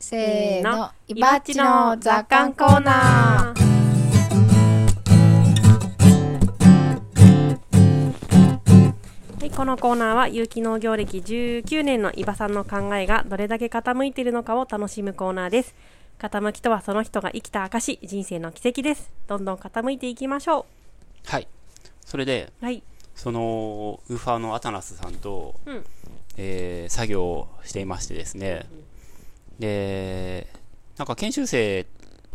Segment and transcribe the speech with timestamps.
[0.00, 3.68] せーの、いばっちの雑感コーナー。
[9.40, 15.74] はい、このコーナーは有機農業歴19年の伊庭さんの考えがどれだけ傾いているのかを楽しむコーナーです。
[16.20, 19.10] 傾きとはその人が生きた証、人生の奇跡です。
[19.26, 20.66] どんどん傾いていきましょ
[21.26, 21.48] はい。
[22.04, 22.64] それで、う。
[22.64, 22.84] はい。
[23.16, 25.84] その、ウーファーのアタナスさんと、うん
[26.36, 28.66] えー作業をしていましてですね、
[29.58, 30.46] で、
[30.96, 31.86] なんか研修生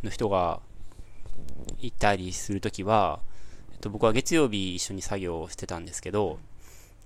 [0.04, 0.62] の人が
[1.80, 3.20] いたりするときは、
[3.74, 6.40] えっと、僕は月曜日一緒に作業してたんですけど、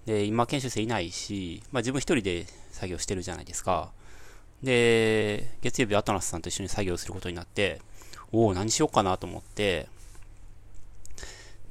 [0.05, 3.91] で、今研修生いないし、まあ自分一人で作業してるじゃないですか。
[4.63, 7.81] で、月曜日アタナスさんと一緒に作業することになって、
[8.31, 9.87] おお、何しようかなと思って、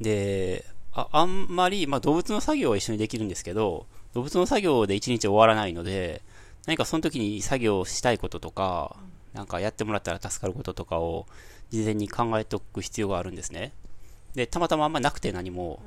[0.00, 6.22] で、ああんまり、まあ動物の作業は一緒にできるんですけど、動物の作業で一日終わらないので、
[6.66, 8.96] 何かその時に作業したいこととか、
[9.32, 11.26] なんかやってもらったら助かることとかを
[11.70, 13.72] 事前に考えておく必要があるんですね。
[14.34, 15.80] で、たまたまあんまなくて何も、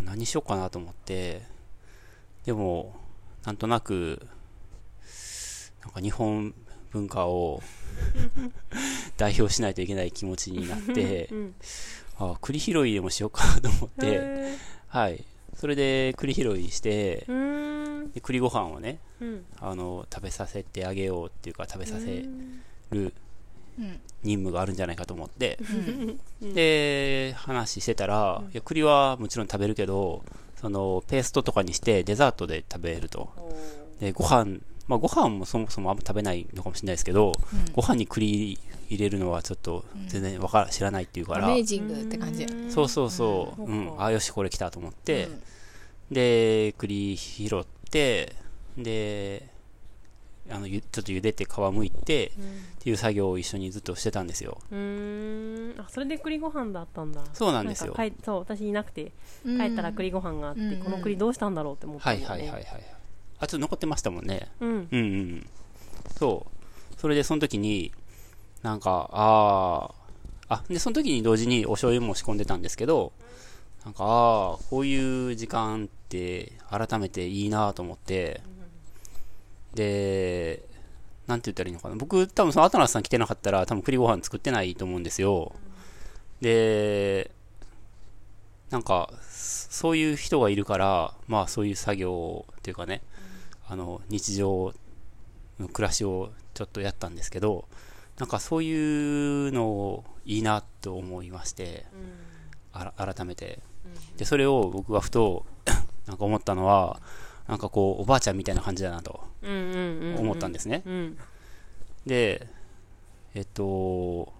[0.00, 1.42] 何しようかなと思って、
[2.44, 2.94] でも、
[3.44, 4.26] なんとなく、
[5.82, 6.54] なんか日本
[6.90, 7.62] 文化を
[9.16, 11.54] 代表しないといけない気持ちになって、うん。
[12.18, 14.56] あ栗拾いでもしようかなと思って、へ
[14.88, 15.24] はい。
[15.62, 17.24] それで栗拾いして
[18.20, 19.44] 栗ご飯をね、うん。
[19.60, 22.60] あの、食べさせてあげようっていうか、食べさせうん
[22.90, 23.14] る
[23.78, 24.00] うん。
[24.24, 25.60] 任務があるんじゃないかと思って、
[26.40, 26.52] うん。
[26.52, 30.24] で、話してたら、いや栗はもちろん食べるけど、
[30.60, 33.30] その、ペーストとかにしてデザートで食べると。
[34.00, 37.72] で、ご飯、まあご飯もそもそもあんま食べないのかもしれないですけど、うん。
[37.72, 42.48] ご飯に栗入れるのはちょっと全然わから、知らないっていうから、アメージングって感じ。
[42.68, 43.64] そうそうそう、う。
[43.64, 43.86] うん。
[43.86, 45.42] ん、あよし、これ来たと思って、うん
[46.12, 48.34] で、栗拾って、
[48.76, 49.48] で、
[50.50, 52.30] あの、ゆちょっと茹でて皮むいて、っ
[52.80, 54.58] ていう作業を一緒にずっとしてたんですよ。
[54.70, 55.80] うーん。
[55.80, 57.22] あ、それで栗ご飯だったんだ。
[57.32, 57.92] そうなんですよ。
[57.92, 59.12] か帰そう、私いなくて、
[59.44, 62.20] 帰ったら栗ご飯があって、うんこの栗どうしたんだろうって思ったはい。
[62.20, 62.64] はいはいはい。
[63.38, 64.48] あ、ちょっと残ってましたもんね。
[64.60, 64.68] うん。
[64.68, 64.98] うんうんう
[65.36, 65.46] ん。
[66.16, 67.00] そう。
[67.00, 67.92] それでその時に、
[68.62, 69.90] なんか、あ
[70.48, 73.12] あ、あ、で、その時に同時にお醤油も仕込んでたんですけど、
[73.84, 78.42] なんか、ああ、こういう時間って改めていいなと思って、
[79.74, 80.62] で、
[81.26, 81.96] なんて言ったらいいのかな。
[81.96, 85.52] 僕、多分そのアタナスさん来てなかったら、多分栗ご飯作ってないと思うんですよ。
[86.40, 87.30] で、
[88.70, 93.02] なんか、そういう人がいるから、まあそういう作業っていうかね、
[93.68, 94.74] あの、日常
[95.58, 97.66] の暮らしをちょっとやったんですけど、
[98.18, 101.86] なんかそういうのをいいなと思いまして、
[102.72, 103.60] あら改めて。
[104.16, 105.44] で、それを僕がふと、
[106.06, 107.00] なんか思ったのは、
[107.48, 109.24] なんかこう、おばあちゃんみたいな感じだなと。
[109.42, 110.82] 思ったんですね。
[110.86, 111.18] うん。
[112.06, 112.46] で、
[113.34, 114.32] えっと、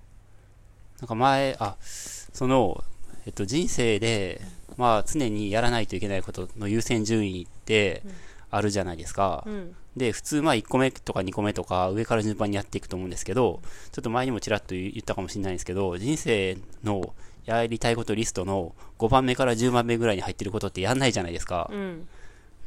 [1.00, 2.84] なんか前、あ、その、
[3.26, 4.40] えっと、人生で、
[4.76, 8.02] まあ、常にやらないといけないことの優先順位って
[8.50, 9.44] あるじゃないですか。
[9.46, 9.76] うん。
[9.96, 13.60] で、普通、まあ、1個目とか2個目とか、上から順番にやっていくと思うんですけど、
[13.92, 17.14] ちょっと前にもちらっと言ったかもしれないんですけど、人生の
[17.44, 21.70] やりたいことリストの5番目から10番目ぐらいに入ってることってやんないじゃないですか。
[21.72, 22.08] うん。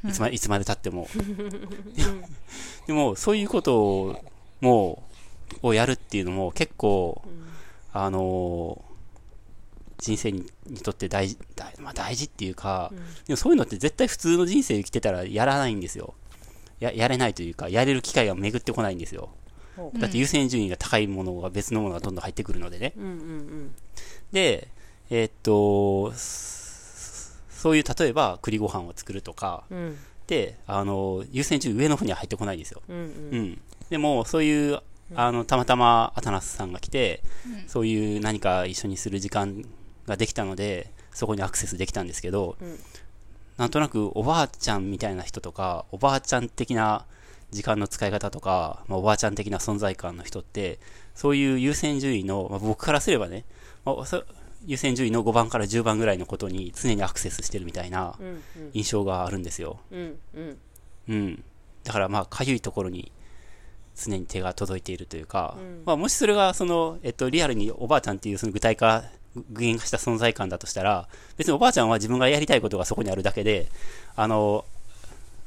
[0.08, 1.08] いつまいつまで経っても。
[2.88, 4.26] でも、そういうことを、
[4.62, 5.04] も
[5.64, 7.22] う、をやるっていうのも結構、
[7.94, 8.96] あのー
[9.98, 12.92] 人生ににとって大事、大,、まあ、大事っていうか、
[13.28, 16.16] でもそういうのって絶対普通の人生生きてたらやらないんですよ。
[16.80, 19.30] や、やれないというか、やれる機会が巡ってこないんですよ。
[19.76, 22.94] ほだって優先順位が高いものが別のものがどんどん入ってくるのでね。
[22.98, 23.76] うんうん
[24.32, 24.68] で、
[25.10, 29.78] えーっと、そそういう、例えば栗ご飯を作るとか、うん。
[29.78, 29.98] うん。
[30.28, 32.82] で、あの、優先順位上の方には入ってこないんですよ。
[32.88, 33.00] うんう。
[33.32, 33.62] うんん。
[33.90, 34.80] でも、そういう、
[35.14, 37.22] あの、たまたまアタナスさんが来て、
[37.68, 39.64] そういう何か一緒にする時間
[40.08, 42.80] ができたので、そこにアクセスできたんですけど、うん
[43.58, 47.06] なんとなくおばあちゃんみたいな人とか、おばあちゃん的な
[47.52, 50.80] 時間の使い方とか、まあ、おばあちゃん的な存在感の人って、
[51.14, 53.46] そういう優先順位の、まあ、僕からすればね、
[53.86, 54.24] まあそ
[54.66, 58.42] 優先順位の5番から10番ぐらいのことに常にアクセスしてるみたいなうん
[58.74, 59.80] 印象があるんですよ。
[59.92, 60.58] うんうん。
[61.10, 61.44] うん。
[61.84, 63.12] だからまあ、かゆいところに
[63.96, 69.04] 常に手が届いているというか、うんまあ、もしそれが、その、えっと、リアルにおばあちゃんっていうその具体化、
[69.52, 71.08] 具現化した存在感だとしたら、
[71.38, 73.70] 別におばあちゃんは自分がやりたいことがそこにあるだけで、
[74.16, 74.66] あの、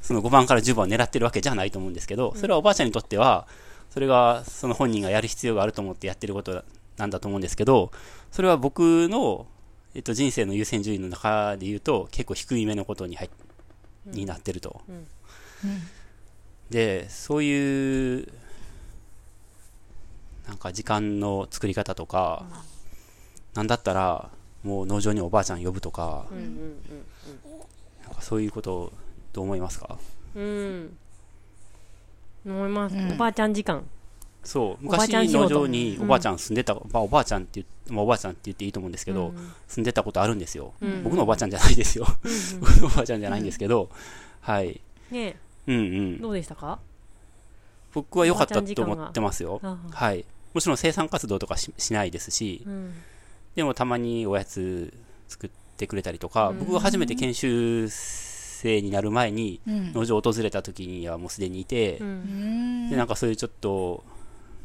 [0.00, 3.46] その5番から10番を狙ってるわけじゃないと思うんですけど、それはおばあちゃんにとっては、
[3.90, 6.62] それがその本人がやる必要があると思ってやってること
[6.98, 7.90] なんだと思うんですけど、
[8.30, 9.46] それは僕の、
[9.94, 13.30] えっと、人生の優先順位の中で言うと、結構低い目のことに入っ
[14.06, 14.80] になってると。
[16.70, 18.28] で、そういう
[20.46, 22.46] なんか時間の作り方とか、
[23.54, 24.30] なんだったら、
[24.62, 26.76] もう農場におばあちゃん呼ぶとか、うんうん
[28.04, 28.92] なんかそういうこと、
[29.34, 29.98] どう思いますか？
[30.34, 30.42] うん
[32.46, 32.52] うん。
[32.54, 33.12] 思います、うん。
[33.12, 33.84] おばあちゃん時間
[34.48, 39.52] そう、昔農場におばあちゃん住んでた、まあ、おばあちゃんって言って、まあ、おばあちゃんって言っていいと思うんですけど、うん。
[39.66, 40.72] 住んでたことあるんですよ。
[40.80, 41.04] うん。
[41.04, 42.06] 僕のおばあちゃんじゃないですよ。
[42.08, 43.90] うん僕のおばあちゃんじゃないんですけど、
[44.40, 44.80] はい。
[45.10, 45.36] ね
[45.66, 46.20] うんうん。
[46.22, 46.78] どうでしたか？
[47.92, 49.60] 僕は良かったと思ってますよ。
[49.62, 50.24] あはい。
[50.54, 52.94] もちろん生産活動とかししないですし、うん。
[53.54, 54.94] でもたまにおやつ
[55.28, 56.58] 作ってくれたりとか、うん。
[56.60, 59.92] 僕が初めて研修生になる前にうん。
[59.92, 62.90] 農場を訪れた時にはもうすでにいて、ううんん。
[62.90, 64.04] で、なんかそういうちょっと、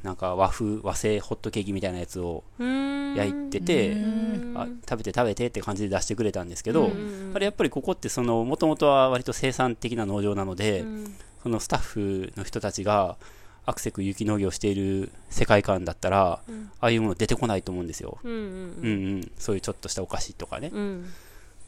[0.03, 13.17] なんか和風、和製ホットケーキみたいなやつをうん焼いてて、うんあ食べて食べてって感じで出してくれたんですけど、うんあれやっぱりここってその、もともとは割と生産的な農場なので、うんそのスタッフの人たちが
[13.65, 18.17] アクセク有機農業をしている世界観だったら、うんああいうもの出てこないと思うんですよ。
[18.23, 18.89] うんうんうんう
[19.19, 19.31] ん。
[19.37, 20.69] そういうちょっとしたお菓子とかね。
[20.73, 21.05] うん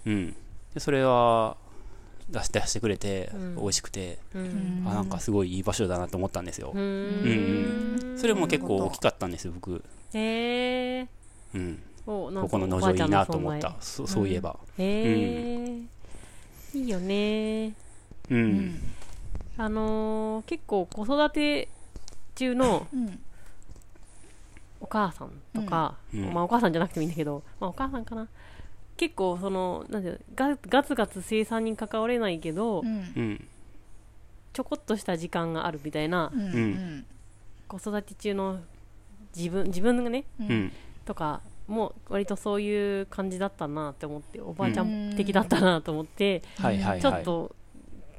[0.06, 0.36] うん。
[0.74, 1.56] で、それは
[2.30, 3.56] 出して出してくれて、うん。
[3.56, 4.84] 美味しくて、うん。
[4.86, 6.72] あ、なんかすごいいい場所だなと思ったんですよ。
[6.74, 6.80] う。
[6.80, 9.84] うんそれも結構大きかったんですよ、僕。
[10.14, 11.08] へえ
[11.54, 11.84] うん。
[12.08, 13.76] おなんかここの農場いいなと思った。
[13.80, 14.58] そそういえば。
[14.78, 15.82] へ
[16.74, 17.68] えいいよね。
[17.68, 17.74] う。
[18.32, 18.58] うん。
[18.70, 18.80] ん
[19.58, 21.70] あのー結構子育て
[22.36, 23.20] 中のうん。
[24.82, 26.34] お母さんとか、うんうん。
[26.34, 28.28] まあお母さんじゃなくてもいいんだけど、まあお母さんかな
[28.98, 33.48] 結構そのなんていうのガガツガツ生産に関われないけど、うんうん。
[34.54, 37.06] ちょこっとした時間があるみたいなうんうん
[37.68, 38.60] 子育て中の
[39.36, 40.72] 自分自分がねううんん。
[41.06, 46.42] とかも割とそういう感じだったなって思っておばあちゃん的だったなと思って。
[47.02, 47.56] ちょっと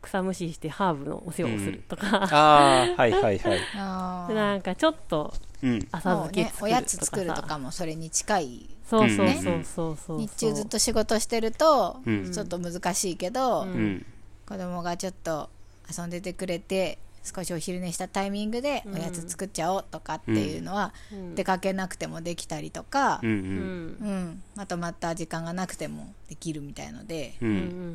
[0.03, 4.35] 草むししてハーブのお世話をするとか、ああ、はいはいはい。
[4.35, 5.46] なんかちょっとうん。
[5.91, 9.65] 浅そうね漬け作るとかさ、おやつ作るとかもそれに近いそうそううんそう。
[9.65, 10.21] そうそう。
[10.21, 12.33] 日中ずっと仕事してるとうん。
[12.33, 13.69] ちょっと難しいけど、うん。
[13.69, 14.07] うん。
[14.47, 15.51] 子供がちょっと
[15.97, 21.35] 遊んでてくれて少しお昼寝したタイミングでおやつ作っちゃおうとかっていうのは、うん。
[21.35, 23.29] 出かけなくてもできたりとかう、ん。
[23.29, 24.09] ううん。
[24.09, 24.43] うん。
[24.55, 27.35] まとまった時間がなくてもできるみたいので、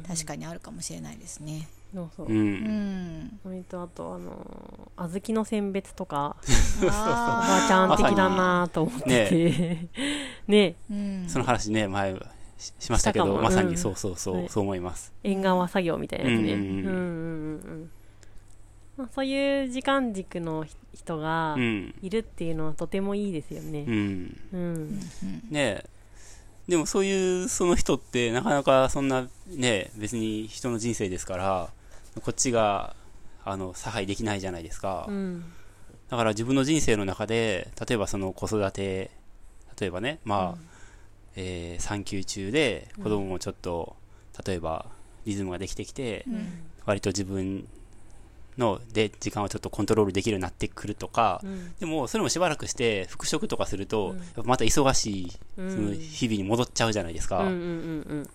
[0.07, 1.69] 確かにあるかもしれないですね。
[1.93, 2.25] そうそう。
[2.27, 2.29] う。
[2.29, 2.53] うん。
[3.23, 6.37] ん、割とあとあのー小豆の選別とか。
[6.81, 9.89] おおばあちゃん的だなと思ってて。
[10.47, 10.75] ね。
[10.89, 12.15] うん、その話ね、前
[12.57, 13.77] ししましたけど、まさにうん。
[13.77, 14.49] そうそうそう、はい。
[14.49, 15.11] そう思います。
[15.23, 16.53] 縁側作業みたいなやつね。
[16.53, 16.85] ううんんうん。
[16.85, 17.91] うんうん
[18.97, 21.95] まあそういう時間軸のひ人がうん。
[22.01, 23.85] いるっていうのはとてもいいですよね。
[23.87, 24.37] うん。
[24.53, 24.99] うん。
[25.49, 25.85] ねえ。
[26.67, 31.69] でもそういうその人ってなかなかそんなね、別に人の人生ですから、
[32.19, 32.95] こっちが、
[33.45, 35.05] あの、差配できないじゃないですか。
[35.07, 35.43] うん。
[36.09, 39.11] だから自分の人生の中で、例えばその子育て、
[39.79, 40.61] 例えばね、まあ、
[41.35, 43.95] えー産休中で子供もちょっと、
[44.45, 44.87] 例えば
[45.25, 46.47] リズムができてきて、うん。
[46.85, 47.67] 割と自分
[48.57, 51.73] ので時間をちょっとコントロールできるようになってくるとか、うん。
[51.79, 54.45] でもそれもしばらくして復職とかすると、うん。
[54.45, 55.87] また忙しいそうん。
[55.91, 57.57] の日々に戻っちゃうじゃないですか、うんうんう
[58.15, 58.29] ん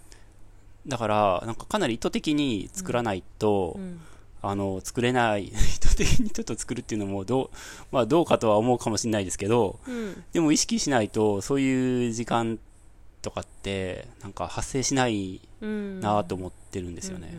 [0.86, 4.00] だからなんかかなり意図的に作らないと、うん。
[4.42, 5.46] あの作れない。
[5.48, 7.56] 意図的にちょっと作るっていうのもどう,、
[7.90, 10.24] まあ、どうかとは思うかもしれないですけどうん。
[10.32, 12.58] でも意識しないとそういう時間
[13.22, 16.00] とかってなんか発生しないうん。
[16.00, 17.34] なと思ってるんですよね。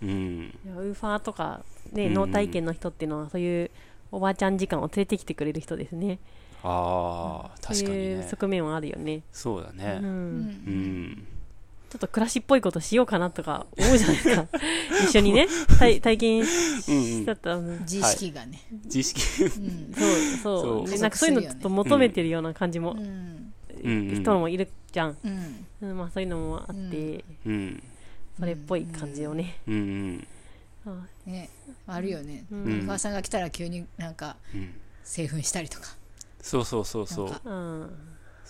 [0.00, 1.62] うん、ウーファーとか、
[1.92, 2.14] ねうん。
[2.14, 3.70] 脳体験の人っていうのはそういう
[4.10, 6.18] おばあちゃん時間を連れてきてくれる人ですね。
[6.64, 10.00] ああ確かにそういうね側面はあるよね、うそうだね。
[10.02, 10.06] うん。
[10.06, 11.28] うん
[11.90, 14.46] ちょっと暮らしっぽいことしようかなとか思うじゃないですか。
[15.08, 15.46] 一緒にね
[15.78, 17.80] 体体験しちゃったら、うん。
[17.80, 19.44] 自意識がね、自意識。
[19.44, 19.94] うん。
[19.94, 20.10] そう
[20.42, 20.82] そう。
[20.82, 20.90] そう。
[20.90, 22.96] でなんかそういうのちょっと求めてるような感じも、
[23.82, 25.66] 人もいるじゃん、うん。
[25.80, 27.82] うんまあ、そういうのもあって、うん。
[28.38, 30.26] それっぽい感じをね、うん
[30.84, 31.48] うね。
[31.86, 32.84] あるよね、ううん。
[32.84, 34.74] お母さんが来たら急になんかうん。
[35.04, 35.96] 製粉したりとか。
[36.42, 37.90] そうそうそうそう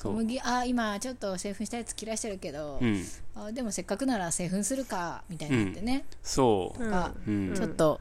[0.03, 3.05] 小麦あ今ちょっと製粉したやつ切らしてるけど、うん。
[3.35, 6.83] あでもせっかくなら製粉するかみたいになってね、そう。
[6.83, 7.55] うんがうん。
[7.55, 8.01] ちょっと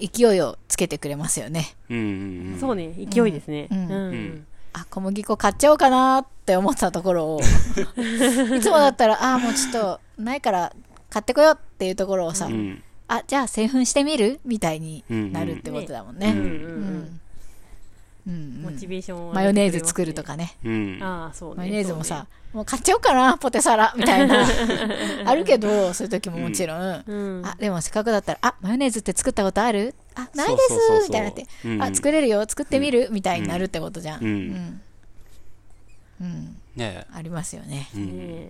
[0.00, 1.74] 勢いをつけてくれますよね。
[1.88, 2.60] うんうんうん。
[2.60, 3.68] そうね勢いですね。
[3.70, 3.86] うん。
[3.86, 3.90] うん。
[3.92, 4.46] うん。
[4.72, 7.40] あ小麦粉買っちゃおうかなって思ってたところを。
[8.56, 10.74] いつもだったらあもうちょっとないから
[11.08, 12.82] 買ってこようっていうところをさ、うん。
[13.08, 14.40] あじゃあ製粉してみる？
[14.44, 16.38] みたいになるってことだもんね、うん。
[16.38, 16.50] うんうんうん。
[16.50, 16.62] う
[16.98, 17.20] ん
[18.30, 20.56] モチベーションをマヨネーズ作るとかね。
[20.64, 20.98] うん。
[21.00, 21.56] ああそうね。
[21.58, 24.44] マヨネーズもさ、もう買っちゃおうかなポテサラみたいな。
[25.24, 27.46] あるけどそういう時ももちろん、そうねうん。
[27.46, 29.94] あでもせっかくだったらあマヨネーズって作ったことある？
[30.16, 31.08] あ、ないですそうそうそうそう。
[31.08, 31.70] みたいになって、うん。
[31.72, 33.08] うんあ、作れるよ、作ってみる？
[33.12, 34.20] みたいになるってことじゃん。
[34.20, 34.26] うん。
[34.26, 34.80] うん。
[36.20, 36.56] うん。
[36.74, 37.88] ねありますよね。
[37.94, 38.18] え、うん。
[38.18, 38.48] ね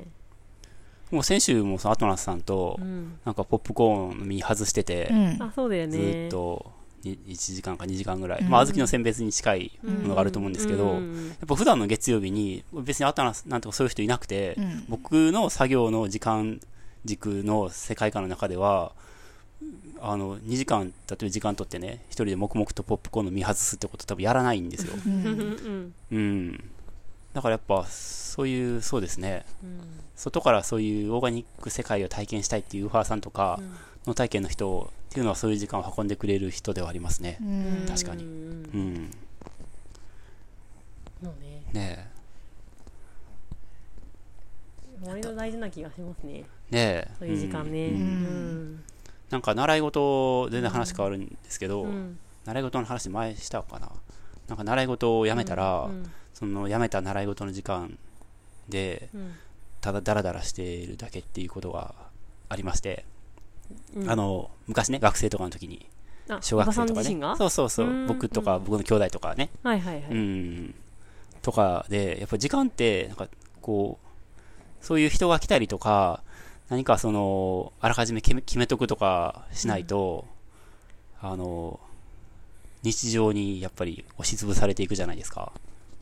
[1.11, 2.81] もう先週もそのアトナスさんと
[3.25, 5.37] なんかポップコーンの実外してて、うん。
[5.43, 5.93] あ、そうだよね。
[5.93, 8.49] ずーっとに1時間か2時間ぐらい、うん。
[8.49, 11.31] まあ小豆の選別に近いものがあると思うんですけど、やうん。
[11.31, 14.85] っぱ普段の月曜日に別にアトナスなんとかそういう人いなくて、うん。
[14.89, 16.61] 僕の作業の時間
[17.05, 18.93] 軸の世界観の中では
[20.01, 25.09] あの2時間例えば時間取ってね一人で黙々とポップコーンの実外すってこと多分やらないんですよ、う
[26.11, 26.71] うん。
[27.33, 29.47] だからやっぱそういうそうですね。
[29.63, 29.81] うん。
[30.15, 33.61] 外からそういうオーガニック世界を体験したいっていうウーファーさんとか
[34.07, 37.39] の体験の人っていうのはそういう時間を運んでくれる人ではありますね。
[37.41, 37.87] うん。
[37.89, 38.25] 確かに。
[38.25, 38.81] うん。
[38.81, 39.11] うん。
[41.23, 41.63] そうね。
[41.73, 42.11] ね
[45.03, 46.33] 割と大事な気がしますね。
[46.35, 47.09] えねえ。
[47.19, 47.89] そういう時間ね。
[47.89, 47.95] うん。
[47.95, 48.85] うん。
[49.31, 52.19] なんか習い事全然話変わるんですけど、うん。
[52.45, 53.91] 習い事の話前したかな。
[54.49, 56.11] なんか習い事をやめたら、うん。
[56.33, 57.99] そのやめた習い事の時間
[58.69, 59.33] でうん。
[59.81, 61.95] ただダラダラしているだけっていうことが
[62.49, 63.05] ありまして、
[63.97, 64.11] うん。
[64.11, 65.87] あの昔ね学生とかの時に
[66.29, 67.19] あ小学生とかね。
[67.37, 67.87] そうそうそう。
[67.87, 68.07] うん。
[68.07, 68.65] 僕とかうん。
[68.65, 70.05] 僕の兄弟とかね、はいはいはい。
[70.11, 70.75] うん。
[71.43, 73.29] とかでやっぱ時間ってなんか
[73.63, 76.23] こうそういう人が来たりとか
[76.69, 80.27] 何かそのあらかじめ決め決めとくとかしないと、
[81.21, 81.79] あの
[82.83, 85.53] 日常にやっぱり押しつぶされていくじゃないですか。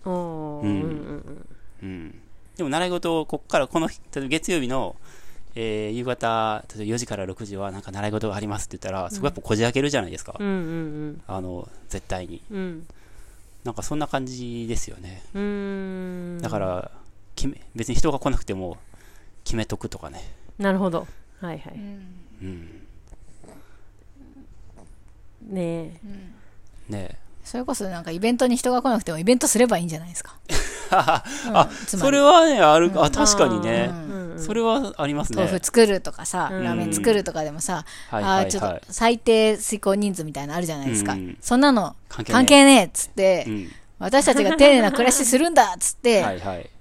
[0.05, 1.49] うんうんうん。
[1.83, 2.21] うん。
[2.57, 4.97] でも習い事をこっからこの日例えば月曜日の、
[5.57, 10.51] えー夕方例えば4時から6時はなんか習い事がありますって言ったらそこやっぱこじ開けるじゃないですか、うんう
[11.11, 12.43] んあの絶対に。
[12.51, 12.59] うん。
[12.59, 12.87] うん
[13.65, 15.23] なんかそんな感じですよね。
[15.33, 15.41] うー
[16.39, 16.39] ん。
[16.43, 16.91] だから
[17.35, 18.77] 決め別に人が来なくても
[19.43, 20.21] 決めとくとかね。
[20.59, 21.07] なるほど。
[21.41, 21.75] はいはい。
[22.43, 22.87] うん。
[25.49, 25.99] ね
[26.91, 30.35] ねそれこそなんかイベントに人が来なくてもイベントすればいいんじゃないですか。
[30.91, 31.23] あ
[31.87, 33.05] それはねある、うん。
[33.05, 33.91] あ確かにね、
[34.39, 35.45] それはありますね。
[35.45, 36.65] 豆腐作るとかさ、うん。
[36.65, 41.13] ラーメン作るとかでもさ、はいあーちょっと最低遂行人数みたいなのあるじゃないですか。
[41.13, 41.37] うん。
[41.41, 42.85] そんなの関係ねえ。
[42.85, 43.73] っつって、うん。
[43.99, 46.25] 私たちが丁寧な暮らしするんだっつって、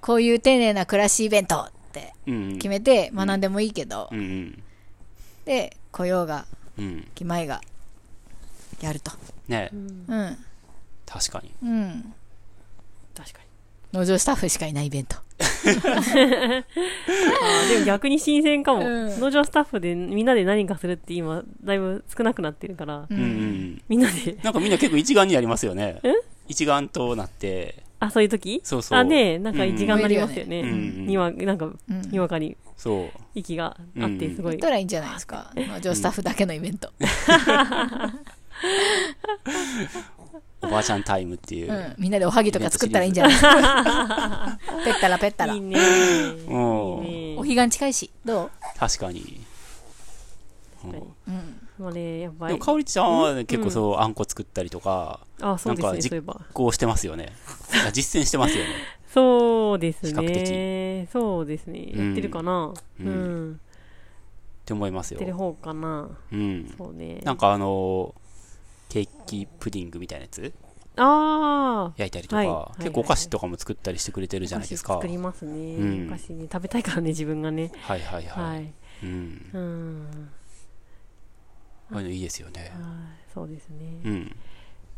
[0.01, 2.53] こういう丁寧な暮らしイベントってうん。
[2.55, 4.09] 決めて学んでもいいけど、
[5.45, 6.45] で、来ようが
[6.77, 7.07] うん。
[7.15, 7.61] 来まいが
[8.81, 9.11] やると。
[9.47, 9.69] ね。
[9.73, 10.37] うんうん。
[11.05, 11.51] 確かに。
[11.63, 12.13] うん。
[13.15, 13.45] 確かに。
[13.93, 15.17] 農場スタッフしかいないイベント。
[15.39, 16.63] あー
[17.69, 18.83] でも逆に新鮮かも、う
[19.15, 19.19] ん。
[19.19, 23.17] 農場スタッフでみんなで何かするって今だいぶ少なくなってるから、ううん。
[23.17, 23.81] うんうん。
[23.87, 24.37] みんなで。
[24.43, 25.99] なんかみんな結構一丸になりますよね。
[26.03, 26.13] え？
[26.47, 27.83] 一丸となって。
[27.99, 28.61] あそういう時？
[28.63, 28.99] そうそう。
[28.99, 29.39] あねえ。
[29.39, 31.07] なんか一丸になりますよね、うんうん。
[31.07, 32.01] にわなんかうん。
[32.09, 33.09] にわかにそう。
[33.35, 35.51] 息があってうんすごい、やったらいいんじゃないですか。
[35.55, 36.91] 農場スタッフだけのイベント。
[40.63, 41.95] おばあちゃんタイムっていう、うん。
[41.97, 43.33] みんなでおはぎとか作ったらいいんじゃない？
[43.33, 44.59] ですか。
[44.85, 45.53] ペッタラペッタラ。
[45.53, 45.61] いい。
[45.61, 45.77] ね。
[45.77, 47.05] うん。
[47.05, 48.51] いいねお彼岸近いし、どう？
[48.79, 49.41] 確かに、
[50.83, 51.13] うん確かに。
[51.27, 51.59] うん。
[51.79, 56.41] もうねやっぱりでもかおりちゃんはね、結構そう、あんこ作ったりとかあそうですなんかじねそういえば。
[56.53, 57.33] こうしてますよね。
[57.87, 58.69] あ実践してますよね。
[59.13, 61.91] そうです比較ねそうですね。
[61.93, 62.05] うん。
[62.07, 62.73] やってるかな。
[62.99, 63.51] ううん。
[63.51, 63.57] ん、っ
[64.65, 65.19] て思いますよ。
[65.19, 66.09] やってる方かな。
[66.31, 66.73] うん。
[66.77, 67.21] そうね。
[67.23, 68.13] なんかあの
[68.93, 70.53] ケーキプディングみたいなやつ？
[70.97, 72.47] ああ焼いたりとか、はい。
[72.47, 74.93] はい結構お菓子とかも作ったりしてくれてるじゃないですか。
[74.93, 76.07] 作りますね、うん。
[76.07, 76.43] お菓子ね。
[76.43, 77.71] 食べたいからね自分がね。
[77.81, 78.73] はいはいはい、はい。
[79.01, 79.49] うん。
[79.51, 80.29] うん。
[81.89, 82.61] こういうのいいですよね。
[82.61, 82.71] はい。
[83.33, 84.35] そうですうね、ん。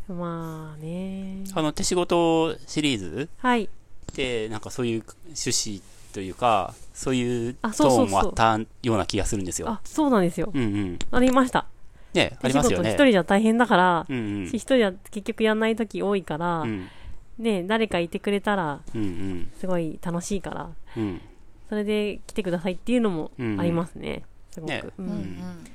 [0.10, 1.46] まあね。
[1.54, 3.30] あの手仕事シリーズ？
[3.38, 3.64] はい。
[3.64, 3.68] っ
[4.14, 7.54] てなんかそういう趣旨というかそういう。
[7.62, 9.70] トーンもあったような気がするんですよ。
[9.70, 10.52] あそうなんですよ。
[10.54, 11.00] うんうん。
[11.12, 11.68] ありました
[12.16, 12.90] ねありますよね。
[12.92, 14.46] 事一人じゃ大変だから、うんうん。
[14.46, 16.88] 一人じゃ結局やんない時多いから、うん。
[17.38, 19.52] ね誰かいてくれたらうんうん。
[19.60, 21.22] すごい楽しいからうん。
[21.70, 24.84] それで来てくださいっていうのもうんありますね、すごく、ね。
[24.98, 25.12] うんうん。
[25.12, 25.66] うん。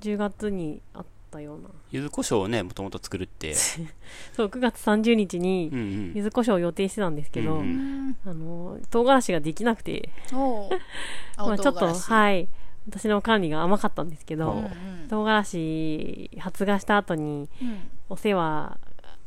[0.00, 1.68] 10月にあったような。
[1.90, 3.54] 柚子胡椒をねもともと作るって。
[4.34, 6.12] そう9月30日にうんうん。
[6.14, 8.16] 柚子胡椒を予定してたんですけど、うんううん。
[8.24, 10.10] あの唐辛子ができなくて、
[11.36, 11.92] まあ、ちょっとい。
[11.92, 12.48] はい
[12.88, 14.38] 私の管理が甘かったんですけう。
[14.38, 15.08] どうん。
[15.08, 17.78] 唐辛子発芽した後にうん。
[18.08, 18.78] お世話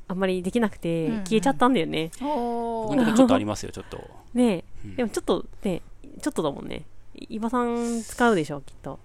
[0.08, 4.10] あんまりできなくてうん消えちゃったんだよね、おー僕のとこちょっとありますよちょっと。
[4.34, 4.96] ねうん。
[4.96, 5.82] でもちょっとね
[6.22, 6.86] ちょっとだもんね。
[7.14, 9.00] 伊庭さん使うでしょきっと。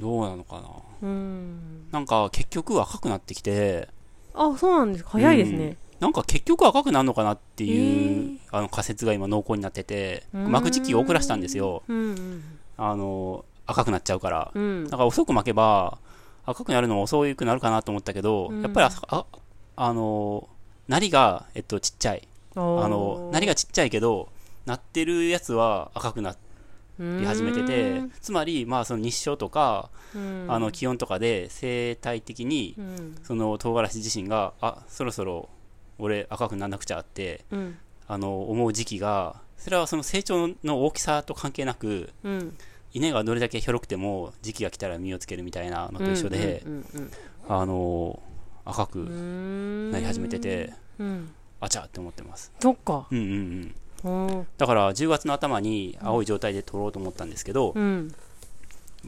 [0.00, 0.68] どうなのかな。
[1.02, 1.88] うん。
[1.92, 3.88] なんか結局赤くなってきて。
[4.34, 5.10] あそうなんですか。
[5.10, 10.50] 早いですね、なんか結局赤くなるのかなっていう、あの仮説が今濃厚になっててうん。
[10.50, 11.82] 巻く時期を遅らしたんですよ。
[11.88, 12.42] うんうん。
[12.76, 14.50] あの赤くなっちゃうから。
[14.54, 14.84] うん。
[14.84, 15.98] だから遅く巻けば
[16.44, 18.62] 赤くなるのも遅くなるかなと思ったけど、うん。
[18.62, 19.26] やっぱりああ
[19.76, 20.48] あの
[20.88, 22.28] なりが、えっと、ちっちゃい。
[22.54, 24.30] ああのなりがちっちゃいけど
[24.64, 26.34] なってるやつは赤くな
[26.98, 29.90] り始めててつまりまあその日照とか、
[30.48, 33.16] あの気温とかで生態的にうん。
[33.22, 35.48] その唐辛子自身があそろそろ
[35.98, 37.78] 俺赤くならなくちゃってうん。
[38.08, 42.56] あの思う時期がそれはその成長の大きさと関係なくうん
[42.96, 46.64] 稲がどれだけひょろくても時期が来たら実をつけるみたいなのと一緒で、
[47.46, 48.22] あの
[48.64, 51.28] 赤くなり始めててうん。
[51.60, 52.52] あちゃって思ってます。
[52.60, 53.06] そっか。
[53.10, 53.74] うんうん
[54.04, 54.28] うん。
[54.28, 58.14] うんだから10月の頭に青い状態で取ろうと思ったんですけど、うん。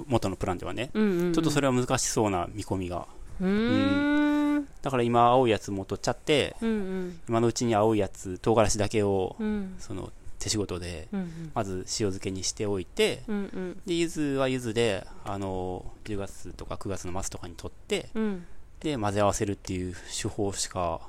[0.07, 3.07] 元のプランではね、ちょっとそれは難しそうな見込みが。
[3.41, 4.69] うーん。
[4.83, 7.21] だから今青いやつも取っちゃってうんうん。
[7.29, 9.75] 今のうちに青いやつ唐辛子だけをうん。
[9.79, 13.81] その手仕事でうんまず塩漬けにしておいてうんうん。
[13.87, 18.47] で柚子は柚子であの10月とか9月の末とかに取ってうん。
[18.81, 21.01] で混ぜ合わせるっていう手法しか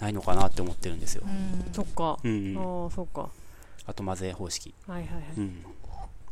[0.00, 1.22] ないのかなって思ってるんですよ、
[1.72, 2.18] そっか。
[2.24, 3.28] うんうん、ああそっか。
[3.86, 5.24] あと混ぜ方式、はいはいはい。
[5.36, 5.64] うん、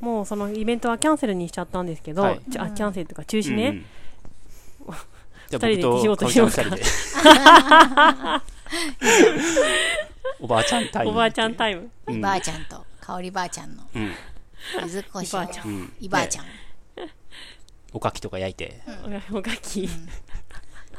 [0.01, 2.41] もうそのイベントはキャンセルにしちゃったんですけど、はい。
[2.51, 3.85] ちょあキャンセルというか中止ね、
[4.81, 4.95] うんうん。
[5.51, 6.57] じゃあ二人で仕事しようか。
[6.57, 6.83] かおちゃん二人で
[10.41, 11.91] おばあちゃんタイムおばあちゃんタイム。
[12.07, 12.15] うん。
[12.17, 13.83] いばあちゃんと香りばあちゃんの。
[13.95, 14.13] うん。
[14.83, 15.67] 柚子こしょういばあちゃん。
[15.67, 15.93] うん。
[16.01, 16.45] いばあちゃん、
[17.93, 18.81] おかきとか焼いて、
[19.33, 19.89] おおかき、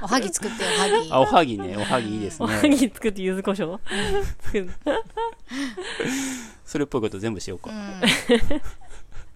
[0.01, 1.11] おはぎ作ってよおはぎ。
[1.11, 1.77] あおはぎね。
[1.77, 3.79] おはぎいいですおはねぎ作って柚子胡椒
[4.41, 4.69] 作る
[6.65, 7.69] それっぽいこと全部しようか。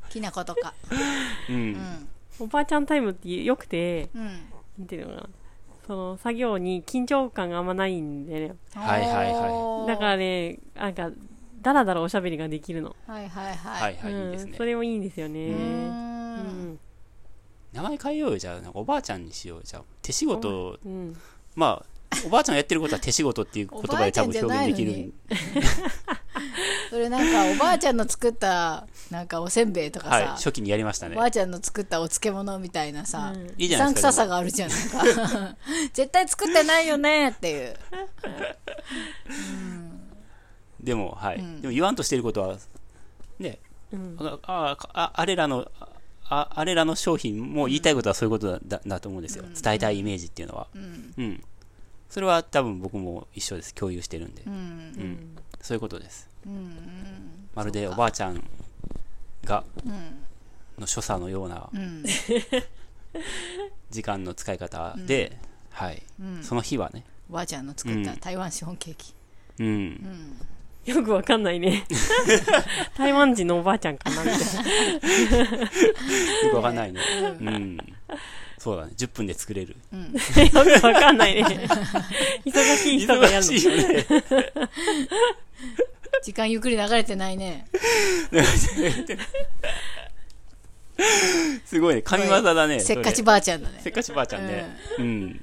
[0.09, 0.73] きな粉とか。
[1.49, 2.09] うん、うん。
[2.39, 4.25] おばあちゃんタイムってよくてうん。
[4.79, 5.29] なんていうのかな
[5.85, 8.55] その作業に緊張感があんまないんでね。
[8.73, 9.87] はいはいはい。
[9.87, 11.09] だからねなんか
[11.61, 14.51] だらだらおしゃべりができるの、はいはいははいいはい、いいですね。
[14.51, 15.47] うん、それもいいんですよね。
[15.49, 16.79] うんん。
[17.73, 18.73] 名前変えようよじゃあなん。
[18.73, 21.15] かおばあちゃんにしようじゃあ手仕事うん
[21.55, 21.85] まあ
[22.25, 25.13] おばあちゃんがやってることは手仕事っていう言葉で多分表現できる
[26.89, 31.15] それなんかおばあちゃんの作ったなんかおせんべいとかさ、はい初期にやりましたね。
[31.15, 33.47] おばあちゃんの作ったお漬物みたいなさ、うん。
[33.57, 35.57] いいじゃないですか臭さがあるじゃんなんか。
[35.93, 37.75] 絶対作ってないよねっていう。
[40.81, 41.61] でもはい、うん。
[41.61, 42.57] でも言わんとしてることは
[43.39, 43.59] ね
[43.91, 44.17] うん。
[44.19, 45.69] ああああれらの
[46.29, 49.43] ああれらの商品も言いたいことはそういうことだ,だ、だと思うんですよ。
[49.61, 50.67] 伝えたいイメージっていうのは。
[50.75, 51.13] うん。
[51.17, 51.43] うん
[52.15, 53.75] それは多分僕も一緒です。
[53.75, 54.53] 共有してるんで、うん。
[54.53, 55.37] うん。
[55.59, 56.29] そういうことです。
[56.45, 56.77] うん
[57.53, 58.41] まるでおばあちゃん
[59.43, 60.23] がうん。
[60.79, 62.05] の所作のようなうん。
[63.91, 65.37] 時間の使い方で、
[65.71, 66.41] はい、うん。
[66.41, 67.03] その日はね。
[67.29, 68.19] おばあちゃんの作ったうん。
[68.21, 69.13] 台湾シフォンケーキ。
[69.59, 70.95] うん、うん。
[70.95, 71.85] よくわかんないね。
[72.95, 74.39] 台湾人のおばあちゃんかなみたい
[75.49, 75.57] な。
[76.47, 77.01] よくわかんないね。
[77.41, 77.77] うん
[78.65, 78.93] そうだね。
[78.97, 79.75] 10分で作れる。
[79.93, 80.05] うん。
[80.11, 80.19] よ
[80.81, 81.43] くわかんないね。
[82.43, 83.51] 忙しい人がやるの。
[83.51, 84.05] 忙しいよね。
[86.23, 87.67] 時間ゆっくり流れてないね。
[91.63, 92.01] すごいね。
[92.01, 92.79] 神業だね。
[92.79, 93.81] せっかちばばあちゃんだね。
[93.83, 94.65] せっかちばあちゃんね。
[94.97, 95.39] うん、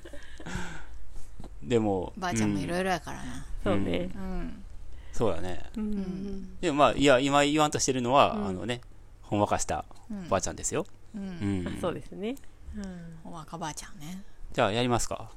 [1.63, 2.71] でもばあちゃんもいうん。
[2.71, 3.47] ろいろやからな。
[3.63, 4.11] そうね。
[4.17, 4.65] うん。
[5.13, 5.63] そうだね。
[5.77, 6.59] うん。
[6.61, 8.47] でもまあいや今言わんとしてるのは、うん。
[8.49, 8.81] あのね
[9.21, 10.29] ほんわかしたうん。
[10.29, 11.79] ばあちゃんですよ、ううんん。
[11.81, 12.35] そうですね、
[12.77, 14.23] うん、お若ばあちゃんね。
[14.53, 15.31] じゃあやりますか。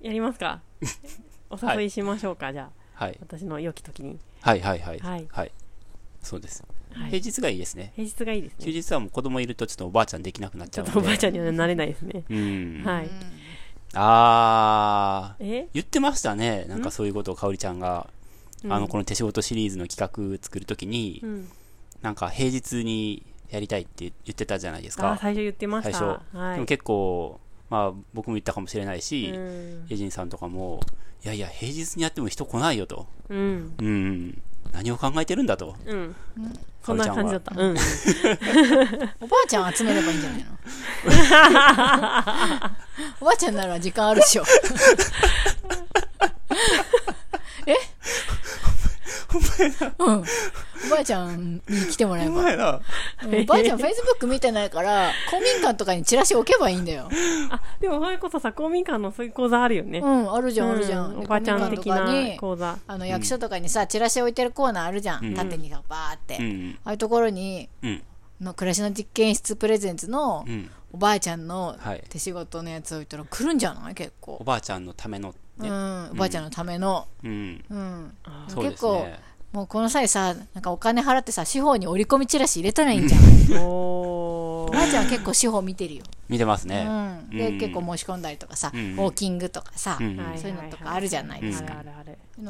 [0.00, 0.60] やりますか。
[1.50, 3.04] お誘いしましょうか、じゃあ。
[3.04, 3.18] はい。
[3.20, 4.18] 私の良き時に。
[4.40, 5.00] はいはいはい。
[5.00, 5.52] はい。
[6.22, 7.10] そうです、はい。
[7.10, 7.92] 平日がいいですね。
[7.96, 13.10] 平日がいいです休ね日はもう子供いるとちょっとおばあちゃんできなくなっちちょっゃうのでとおばあちゃんにはなれないですね、うん、はい。
[13.94, 15.44] あー。
[15.62, 15.68] え？
[15.72, 16.64] 言ってましたね。
[16.68, 18.08] なんかそういうことをかおりちゃんが、
[18.64, 18.72] うん。
[18.72, 21.48] あのこの手仕事シリーズの企画作るときに、うん。
[22.02, 25.12] なんか平日にやりたいって言ってたじゃないですか。
[25.12, 25.98] あ最初言ってました。
[25.98, 26.20] 最初。
[26.36, 26.54] はい。
[26.54, 29.86] でも結構まあ僕も言ったかもしれないし、うん。
[29.90, 30.80] エジンさんとかも
[31.24, 33.06] いやいや平日にやっても人来ないよと。
[33.28, 33.74] うん。
[33.78, 35.74] うん何を考えてるんだと。
[35.86, 36.14] うん。
[36.82, 37.54] そんな感じだった。
[37.56, 37.76] うん。
[39.20, 40.50] おばあちゃん集めればいいんじゃないの？
[43.20, 44.44] おばあちゃんなら時間あるでしょ。
[46.52, 46.54] え
[49.98, 50.14] うん。
[50.18, 50.20] お
[50.90, 51.60] ばあちゃんに
[51.90, 52.40] 来てもらえば。
[52.40, 52.80] お前な。
[53.24, 53.40] うん。
[53.40, 57.08] おばあちゃんフェイスブック見てないから公民館とかにチラシ置けばいいんだよ。
[57.50, 59.98] あでもそれこそさ公民館のそういう講座あるよね。
[59.98, 62.78] うんあるじゃんあるじゃん、おばあちゃん的公民館とかなに講座。
[62.86, 65.34] あの役所とかにさチラシ置いてるコーナーあるじゃん、うん。
[65.34, 66.78] 縦にバーって、うん。
[66.84, 68.02] ああいうところにうん。
[68.40, 70.70] の暮らしの実験室プレゼンツのうん。
[70.90, 72.04] おばあちゃんのはい。
[72.08, 73.94] 手仕事のやつ置いたら来るんじゃない？
[73.94, 78.12] 結構、おばあちゃんのためのねうん、おばあちゃんのための、うん、うん、
[78.56, 79.20] 結構すね。
[79.52, 83.22] もうこの際さなんかお金払ってさ司法に折り込みチラシ入れたらいいんじゃん。
[83.64, 86.04] おばあちゃんは結構司法見てるよ。
[86.28, 86.84] 見てますうね。
[86.84, 87.58] ん、で、うん。
[87.58, 88.80] 結構申し込んだりとかさ、うん。
[88.80, 91.82] ウォーキングとかさ、そういうのとかあるじゃないですか。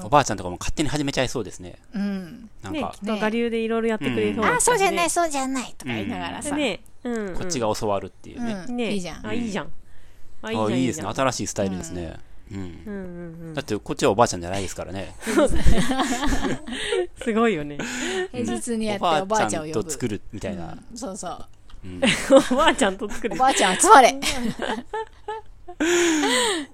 [0.03, 1.77] おばあちゃんとかも勝手に始めちゃいそうですね。
[1.95, 2.95] うん、ねなんか。
[3.01, 4.45] き、っと我流でいろいろやってくれそう。
[4.45, 7.29] ああそうじゃいないそうじゃないとか言いながらさ、ねうん。
[7.29, 7.35] うん。
[7.35, 8.65] こっちが教わるっていうね。
[8.69, 8.77] うん。
[8.77, 8.93] ね。
[8.93, 9.27] いいじゃん。
[9.27, 9.67] あいいじゃん。
[10.43, 11.03] ああいいですね。
[11.03, 12.17] じゃん新しいスタイルですね。
[12.53, 12.83] うん。
[12.87, 13.55] うんうんうん。
[13.55, 15.15] だってこっちはおばあちゃんじゃないですからね。
[17.23, 17.79] すごいよね。
[18.33, 19.81] 平日にやっておおばあちゃんを呼ぶ。
[19.81, 19.85] ん。
[19.85, 20.73] と作るみたいな。
[20.73, 21.47] うんそうそう。
[21.85, 22.01] うん。
[22.53, 23.35] おばあちゃんと作る。
[23.35, 24.15] おばあちゃん集まれ。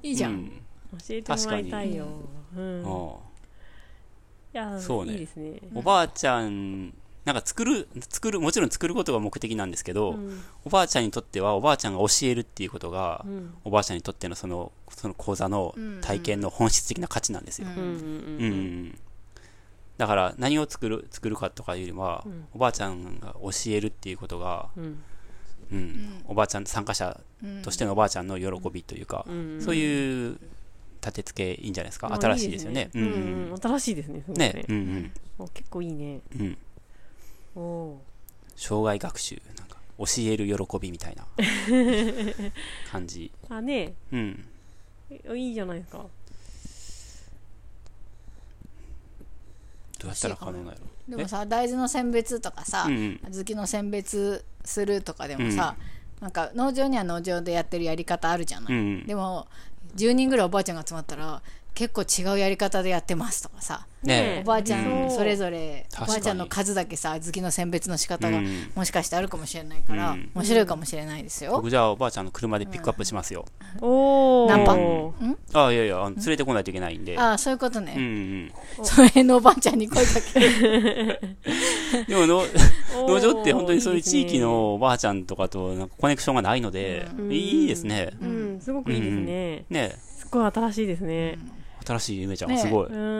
[0.02, 0.50] いいじゃん、うん。
[0.98, 2.06] 教えてもらいたいよ。
[2.56, 2.62] うん。
[2.62, 3.12] いうん。
[4.52, 5.12] やそうね。
[5.12, 5.60] いいですね。
[5.74, 17.68] おばあちゃん、なんか作る、作る、もちろん作ることが目的なんですけど、うんおばあちゃんにとっては、おばあちゃんが教えるっていうことが、うんおばあちゃんにとってのその、その講座の体験の本質的な価値なんですよ。
[17.68, 17.92] うんうんうん。
[17.92, 18.98] うん
[19.96, 24.98] だから、何を作る、作るかとかよりは、うんおばあちゃんが教えるっていうことが、うん
[25.72, 27.20] うん、おばあちゃん、参加者
[27.62, 30.38] としてのおばあちゃんの喜びというか、うんそういう
[31.00, 32.08] 立て付けいいんじゃないですか。
[32.12, 32.90] あ新しいですよね。
[32.92, 36.58] 新しいですねね、うんお結構いいねうん。
[38.56, 41.26] 障害学習、なんか、教える喜びみたいな
[42.90, 43.30] 感じ。
[43.48, 43.94] ーあね。
[44.12, 44.46] うん。
[45.10, 45.98] えいいじゃないですか。
[49.98, 50.76] どうやったら可能なの
[51.08, 53.20] でもさ大豆の選別とかさ、うんうん。
[53.32, 55.76] 小豆の選別するとかでもさ、
[56.20, 59.06] なんか農場には農場でやってるやり方あるじゃない、うんうん。
[59.06, 59.46] でも
[59.96, 61.42] 10人ぐらいおばあちゃんが集まったら
[61.74, 63.86] 結構違うやり方でやってますとかさ。
[64.04, 65.06] ねおばあちゃうん。
[65.06, 68.70] んそれぞれおばあちゃんの数だけさ小豆の選別の仕方がうん。
[68.74, 70.30] もしかしてあるかもしれないから、うん。
[70.34, 73.46] 面白いかもしれないですよ、僕じゃあおばあちゃんの車でピックアップしますよ。
[73.80, 74.64] おおナン
[75.52, 77.18] パあいやいや、連れてこないといけないんで。
[77.18, 77.94] ああそういうことうんうね、
[78.46, 78.52] ん。
[78.82, 80.40] その辺のおばあちゃんに声かけ。
[80.40, 81.20] る
[82.06, 82.42] でもの、
[83.08, 87.32] 農場って本当にそういう地域のおばあちゃんとかとなんかコネクションがないので、うん。
[87.32, 88.10] いいですね。
[88.20, 88.60] うん。
[88.60, 89.64] すごくいいですね。
[89.70, 91.38] ねすごい新しいですね
[91.86, 92.86] 新しい夢ちゃんねがすごい。
[92.86, 93.18] うん。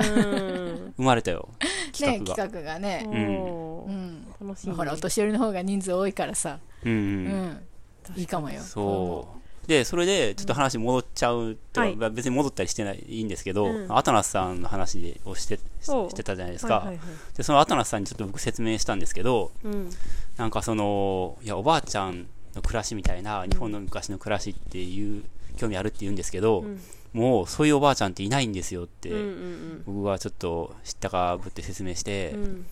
[0.96, 1.48] 生まれたよ。
[1.60, 2.36] ね 企画が。
[2.36, 4.26] 企画がね、うん。
[4.40, 4.74] 楽しいね。
[4.74, 6.96] ほらお年寄りの方が人数多いからさ、ううん。
[6.96, 8.16] うん。
[8.16, 8.60] ん、いいかもよ。
[8.62, 9.68] そう。
[9.68, 13.96] で、それで、ちょっと話戻っちゃうとは、はい別に戻ったりしてない、いいんですけど、うん。
[13.96, 16.76] アタナスさんの話をして、してたじゃないですか。
[16.76, 17.06] はいはいはい。
[17.36, 19.90] で、そのアタナスさんにちょっと僕説明したんですけど、うん。
[20.36, 25.24] なんかその、いや、おばあちゃんの暮らしみたいな、日本の昔の暮らしっていう、
[25.56, 26.80] 興味あるって言うんですけど、うん
[27.14, 32.66] もうそういうおばあちゃんっていないんですよって、うんうん僕はちょっと知ったかぶって説明して、うん。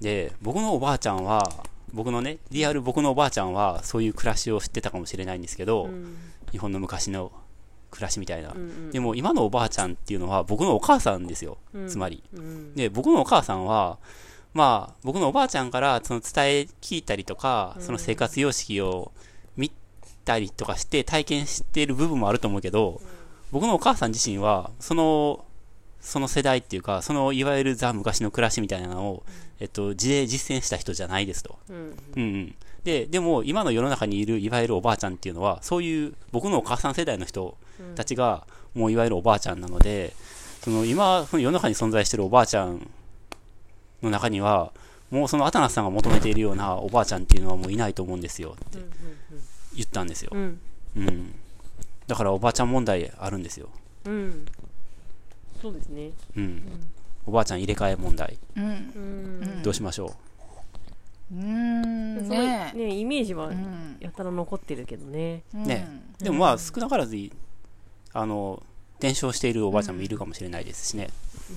[0.00, 1.42] で、僕のおばあちゃんは、
[1.92, 6.16] 僕のね、リアル僕のおばあちゃんは、そういう暮らしを知ってたかもしれないんですけど、うん。
[6.50, 7.30] 日本の昔の
[7.90, 8.50] 暮らしみたいな。
[8.50, 8.90] うんうん。
[8.90, 11.88] でも今のおばあちゃんっていうのは僕のお母さんですよ、うん。
[11.88, 12.22] つまり。
[12.32, 12.74] うん。
[12.74, 13.98] で、僕のお母さんは、
[14.54, 19.12] まあ、僕のおばあちゃんからその伝え聞いたりとか、その生活様式を
[19.56, 19.70] 見
[20.24, 23.00] たりとかして体験している部分もあると思うけど、
[23.52, 25.44] 僕のお母さん自身は、その、
[26.00, 29.22] その世代っていうか、そのいわゆるザ昔の暮らしみたいなのを、
[29.60, 31.58] えっと、事例実践した人じゃないですと。
[31.68, 32.54] うんうんうん。
[32.84, 37.56] で、でも今の世の中にいるいわゆるおばあちゃんっていうのは、そういう僕のお母さん世代の人
[37.96, 40.14] たちが、もういわゆるおばあちゃんなので、
[40.62, 42.88] その今、その世の中に存在しているおばあちゃん
[44.02, 44.72] の中には、
[45.10, 48.78] もうそのアタナスさんが求めているようなおばあちゃんっていうのはもういないと思うんですよって
[49.74, 50.36] 言ったんですよう。
[50.38, 50.58] ん
[50.96, 51.34] うん。
[52.08, 53.68] だからおばあちゃん問題あるんですよ。
[54.06, 54.46] うん。
[55.62, 56.10] そうですね。
[56.36, 56.62] うん。
[57.26, 58.38] おばあちゃん入れ替え問題。
[58.56, 58.64] うん。
[58.64, 59.62] うん。
[59.62, 60.14] どうしましょ
[61.30, 61.34] う？
[61.34, 62.24] ーん。
[62.24, 63.96] すごいねねイメージはうん。
[64.00, 65.42] やたら残ってるけどね。
[65.54, 65.64] うん。
[65.64, 65.86] ね
[66.20, 66.24] う。
[66.24, 67.30] でもまあ少なからずい、
[68.14, 68.62] あの、
[69.00, 71.10] 伝承しているおばあちゃんもいるかもしれないですしね。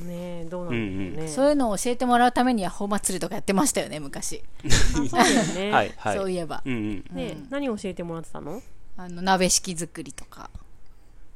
[0.06, 5.72] ねどうなんでしょうねそういうのを教えてもらうためにヤッホー祭りとかやってましたよね昔、あそうだよね。
[5.74, 6.18] はい、はい。
[6.20, 6.62] そういえば。
[6.66, 6.78] うんう
[7.14, 7.16] ん。
[7.16, 8.62] ねうん何教えてもらってたの？
[9.02, 10.50] あの鍋敷き作りとか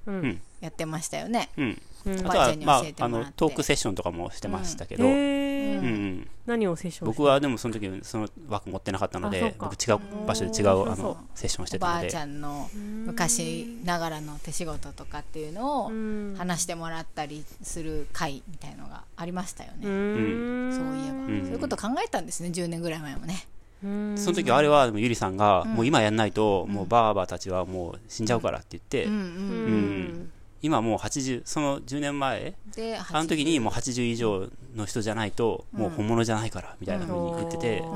[0.05, 0.15] うん。
[0.15, 0.41] うん。
[0.61, 1.49] やってましたよね。
[1.57, 1.81] うん。
[2.05, 3.25] うんあとはおばあちゃん、にまあ教え、てもらって。
[3.25, 6.29] あの、トークセッションとかもしてましたけど、うん。
[6.45, 12.69] 何をセッション僕はでもその時その枠持ってなかったのであそうか僕違う場所で違うそうそうあのセッションをしておばあたのでちゃんの
[13.07, 16.35] 昔ながらの手仕事とかっていうのをうん。
[16.37, 20.71] 話してもらったりする会みたいのがありましたよね、うん。
[20.71, 21.45] そういえば、ん。
[21.45, 23.45] そういうこと考えたんですね10年ぐらい前もね。
[23.49, 25.73] うんその時あれはゆりさんがうん。
[25.73, 29.19] もう今やんないともうばあばたちはもう死んじゃうからって言ってうんうん。
[29.19, 30.31] うん。
[30.61, 32.55] 今もう80その10年前？
[32.75, 37.79] であの時にもう80以上の人じゃないともう本物じゃないからみたいな風に言ってて。
[37.79, 37.87] うん。
[37.87, 37.95] うん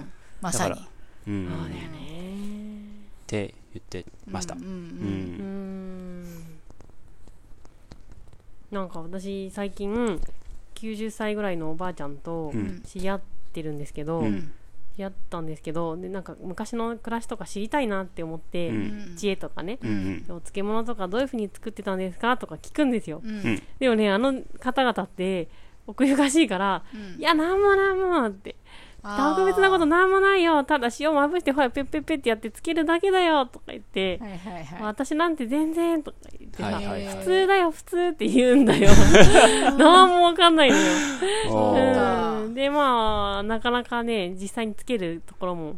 [0.00, 0.12] ん
[0.42, 0.70] まさに。
[0.70, 0.88] だから
[1.32, 1.48] うん。
[1.48, 1.78] そうだよね。
[3.22, 4.54] って言ってました。
[4.54, 4.76] うんうんううん。
[6.24, 6.26] ん。
[8.70, 10.20] なんか私最近
[10.74, 12.82] 90歳ぐらいのおばあちゃんとうん。
[12.86, 13.20] 知り合っ
[13.52, 14.52] てるんですけど、うん
[15.02, 19.16] やったんですけどでなんか昔の暮らしとか知りたいなって思って、うん。
[19.16, 20.36] 知恵とかね、うんうん。
[20.36, 23.30] お漬物とかどういうふうに作ってたんですかとか聞くんですよ、うん。
[23.30, 23.62] うん。
[23.78, 25.48] でもねあの方々って
[25.86, 27.20] 奥ゆかしいから、うん。
[27.20, 28.56] いやなんもなんもって。
[29.02, 30.62] 特別なことなんもないよ。
[30.64, 34.82] ただ塩まぶしてほらペッペッペッってやってつけるだけだよとか言って、はいはいはい。
[34.82, 37.16] 私なんて全然とか言ってさ、はいはいはい。
[37.16, 38.90] 普通だよ普通って言うんだよ。
[39.78, 40.82] なんもわかんないのよ。
[41.48, 42.40] うか。
[42.40, 42.54] うん。
[42.54, 45.76] でまあなかなかね実際につけるところも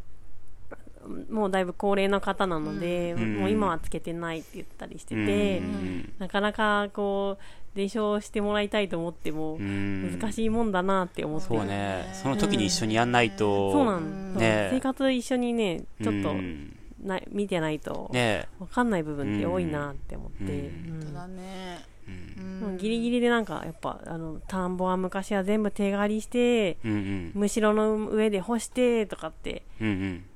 [1.30, 3.36] もうだいぶ高齢の方なので、うん。
[3.40, 6.12] もう今はつけてないって言ったりしてて、うん。
[6.18, 10.18] なかなかこう伝承してもらいたいと思ってもうん。
[10.18, 12.10] 難しいもんだなって思って、そうね。
[12.12, 14.68] その時に一緒にやんないとそうなん、ね。
[14.72, 20.94] 生活一緒にねちょっとうんな見てないとねわかんない部分って多いなって思って、うん。
[20.96, 21.84] うんそうだね。
[22.06, 22.68] うん。
[22.70, 22.76] うん。
[22.78, 27.32] ギリギリでなんかやっぱあの田んぼは昔は全部手刈りしてうんうん。
[27.34, 29.86] むしろの上で干してとかってうん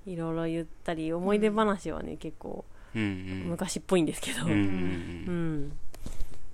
[0.07, 0.13] うん。
[0.13, 3.49] いろいろ言ったり思い出話はね結構うんうん。
[3.51, 4.59] 昔っぽいんですけど、うんうん。
[4.59, 5.73] うん。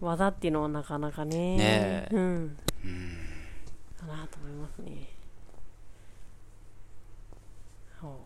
[0.01, 1.57] 技っていうのはなかなかね。
[1.57, 2.09] ねえ。
[2.11, 2.21] うん。
[2.85, 3.23] うん。
[4.03, 5.09] かなと思いますね
[8.01, 8.21] ほ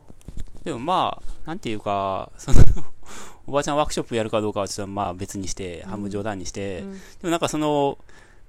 [0.66, 2.58] でもまあなんていうかその
[3.46, 6.92] おばあちゃんワークショップやるかどうかはちょっとまあ別にして半分冗談にして、ううん。
[6.92, 7.98] でもなんかその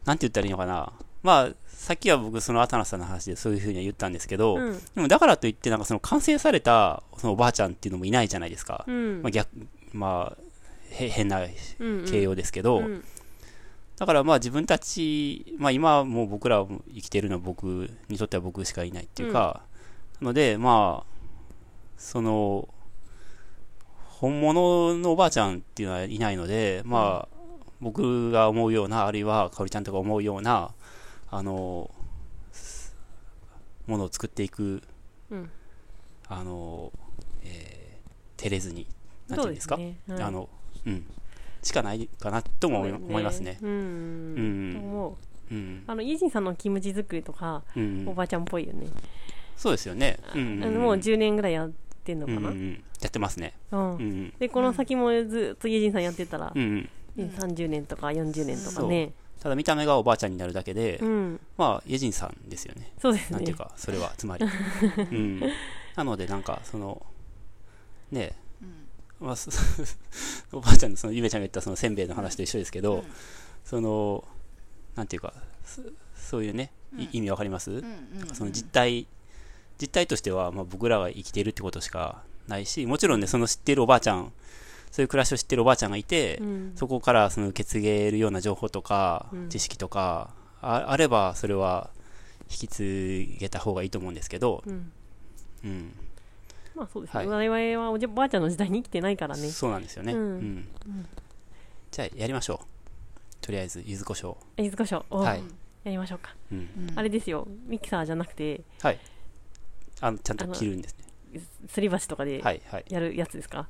[0.04, 0.92] なんて言ったらいいのかな。
[1.22, 4.80] まあさっきは僕そのアタナさんの話でそういうふうには言ったんですけど、うん。
[4.96, 9.22] でもだからといってなんかその完成されたそのおばあちゃんっていうのもいないじゃないですか、うん。
[9.22, 9.50] まあ、逆
[9.94, 10.38] まあ
[10.90, 13.04] へ変なうん形容ですけど、うん。
[13.98, 19.62] だからまあ自分たち、まあ今はもう僕らも生きてるのは僕にとっては僕しかいないっていうか、
[20.20, 21.17] なのでまあ、
[21.98, 22.68] その、
[24.06, 27.38] 本物のおばあちゃんっていうのはいないので、まあ、
[27.82, 30.74] 僕が思うような、あるいはかおりちゃんとか思うような、
[31.30, 31.92] あの、
[33.86, 34.82] ものを作っていく、
[35.30, 35.50] うん。
[36.30, 36.92] あの、
[37.44, 37.88] えー
[38.38, 38.88] 照れずに、
[39.28, 39.98] なんていうんですか、ね。
[40.08, 40.22] はい。
[40.22, 40.48] あの、
[40.86, 41.06] うん、
[41.64, 43.58] しかないかなとも思い,、ますね。
[43.62, 43.70] うん。
[43.70, 44.74] うん。
[44.74, 45.18] と思
[45.52, 45.54] う。
[45.54, 45.84] うん。
[45.88, 48.06] あのイージンさんのキムチ作りとか、うん。
[48.08, 48.88] おばあちゃんっぽいよね、
[49.58, 50.20] そうですよね。
[50.36, 50.64] うん。
[50.64, 51.72] あのもう10年ぐらいやっ
[52.08, 52.84] てんのかな、うんうんうん。
[53.02, 53.54] やってますね。
[53.72, 53.80] うん。
[53.80, 54.34] うんうん。
[54.40, 56.90] でこの先もずっとイージンさんやってたら、うんうん。
[57.16, 59.12] ね30年とか40年とかね。
[59.40, 61.40] ただ見た目がおばあちゃんになるだけで、うん。
[61.58, 62.92] まあ、イェジンさんですよね。
[63.00, 63.36] そうですね。
[63.36, 64.46] なんていうか、それは、つまり。
[64.98, 65.42] うん。
[65.96, 67.06] なので、なんか、その、
[68.12, 68.36] ねえ、
[69.20, 69.52] まあ、そ
[70.52, 73.04] おばあちゃんの、その、ゆめちゃんが言ったそのせんべいの話と一緒ですけど、
[73.64, 74.28] その、
[74.96, 75.82] なんていうか、そ
[76.16, 79.08] そういうね、い意味わかります、うんうんその実態、
[79.80, 84.32] 実態としては、まあ、僕らが生きているってことしかないし、もちろんね、その知っているおばあちゃん、
[84.92, 86.72] そういう暮らしを知っているおばあちゃんがいて、うん。
[86.76, 89.50] そこからその受け継げるような情報とか、うん。
[89.50, 91.90] 知識とかああれば、それは
[92.50, 94.92] 引き継げた方がいいと思うんですけど、うん。
[95.64, 95.94] うん、
[96.76, 97.50] まあそうですね、はい。
[97.50, 99.50] 我々はおじおばあちゃんの時代に生きてないからね。
[99.50, 100.14] そうなんですよね。
[100.14, 100.38] ううん。
[100.58, 100.68] ん。
[101.92, 102.66] じゃあ、やりましょう。
[103.42, 104.38] とりあえず、柚子胡椒。
[104.58, 105.44] 柚子胡椒おはい。
[105.84, 106.36] やりましょうか、
[106.96, 107.48] あれですよ。
[107.66, 109.00] ミキサーじゃなくてはい。
[110.02, 110.96] あのちゃんと切るんです
[111.34, 111.42] ね。
[111.70, 112.86] すり鉢とかではい、はい。
[112.90, 113.68] やるやつですか、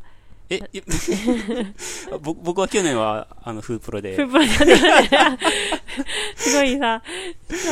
[0.49, 0.81] え、い
[2.21, 4.15] ぼ僕は去年は、あの、フープロで。
[4.15, 5.37] フ、ープロじゃね
[6.35, 7.01] すごいさあ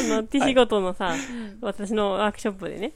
[0.07, 1.15] の手仕事のさ、
[1.61, 2.93] 私のワークショップでね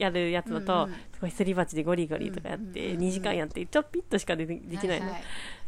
[0.00, 0.96] やるやつだと、うんうん。
[1.12, 5.18] すごいすり鉢でゴリゴリとかやって、うんうん2時間やってちょっぴっとしかででできないの、はは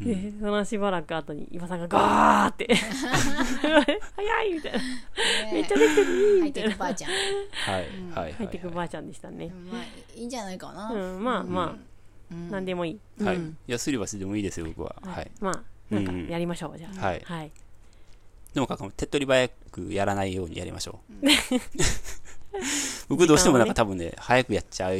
[0.00, 2.74] でそのしばらく後に岩さんがガーって。
[2.74, 4.78] 早いみたいな。
[5.52, 6.72] めっちゃできてるいいハイテみたいな。
[6.72, 7.10] クばあちゃん。
[7.10, 8.10] はい、うん。
[8.14, 9.82] はい、入ってくばはあちゃんでしたね、まあ
[10.14, 10.90] いいんじゃないかな。
[10.90, 11.76] うんまあまあ、
[12.32, 12.50] うん。
[12.50, 13.24] なんでもいい、い。
[13.24, 13.36] はい。
[13.36, 14.96] うんいや、すり鉢でもいいですよ、僕は。
[15.02, 15.30] はい。
[15.40, 16.28] まあなんかうん。
[16.28, 17.06] やりましょう、じゃあ。
[17.06, 17.20] はい。
[17.24, 17.50] はい、
[18.54, 21.26] でもかかも手っ取り早くやらないようにやりましょう。
[23.08, 24.96] 僕どうしてもなんか多分ね、早くやっちゃう、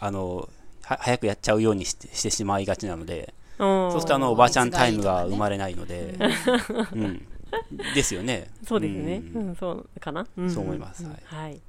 [0.00, 0.48] あの、
[0.82, 6.18] は早くやっちゃうようにしてしてしまいがちなので、そそうするとあの、おばあちゃんタイムが生まれないので、
[6.92, 7.26] うん。
[7.94, 8.50] ですよね。
[8.66, 9.22] そうですね。
[9.34, 10.50] ううんん、そうかな、ん。
[10.50, 11.04] そう思います。
[11.04, 11.22] んはい。
[11.24, 11.60] はい、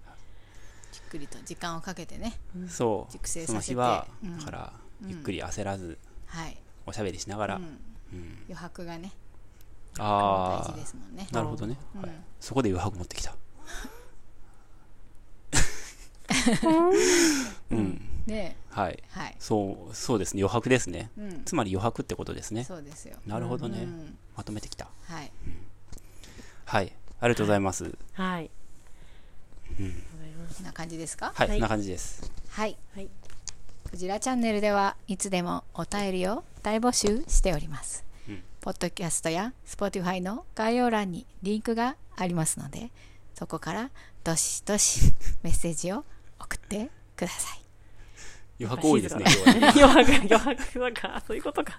[0.92, 2.34] じっくりと時間をかけてね。
[2.68, 3.12] そう。
[3.12, 3.74] 熟成そのさせて。
[3.74, 4.74] 日はうん、だから、
[5.08, 6.58] ゆっくり焦らず、はい。
[6.88, 7.64] おしゃべりしながら、うん。
[7.64, 8.38] うん。
[8.48, 9.12] 余白がね
[10.00, 11.28] あ大事ですもんね。
[11.32, 11.78] あ、なるほどね。
[11.96, 12.02] うん。
[12.02, 12.12] はい。
[12.40, 13.36] そこで余白持ってきた。
[17.72, 18.02] うん。
[18.26, 19.04] ではい。
[19.12, 20.42] はいそう、そうですね。
[20.42, 21.12] 余白ですね。
[21.18, 22.64] うんつまり余白ってことですね。
[22.64, 23.84] そうですよなるほどね。
[23.84, 24.88] うんまとめてきた。
[25.06, 25.32] はい
[26.66, 26.92] はい。
[27.20, 27.96] ありがとうございます。
[28.14, 28.50] はい
[29.80, 30.04] うん
[30.56, 31.34] こんな感じですか？
[31.36, 32.32] はい、はいこんな感じです。
[32.50, 33.10] はいはい
[33.90, 42.90] クジラチャンネルではいつでもお便りを大募集しております、うんポッドキャストや Spotify の概要欄にリンクがありますので
[43.36, 43.92] そこから
[44.24, 46.04] どしどしメッセージを
[46.40, 47.60] 送ってください。
[48.58, 49.68] 余白多いですね、今日はね。
[49.76, 51.78] 余白、余白とか、 そういうことか。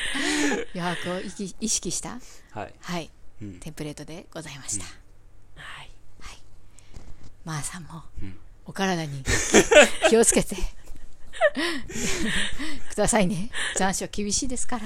[0.74, 1.20] 余白を
[1.60, 2.18] 意識した、
[2.52, 2.74] はい。
[2.80, 3.10] はい、
[3.42, 3.60] うん。
[3.60, 4.84] テンプレートでございました。
[5.56, 5.90] はい。
[7.44, 9.24] まー、さんも、うんお体に
[10.10, 10.54] 気をつけて
[12.90, 13.50] くださいね。
[13.76, 14.84] 残暑厳しいですから。